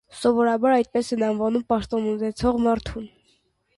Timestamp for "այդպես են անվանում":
0.77-1.67